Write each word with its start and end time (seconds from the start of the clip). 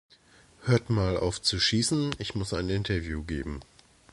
Hört 0.63 0.89
mal 0.89 1.15
auf 1.15 1.43
zu 1.43 1.59
schießen, 1.59 2.15
ich 2.17 2.33
muss 2.33 2.55
ein 2.55 2.69
Interview 2.69 3.21
geben! 3.23 3.59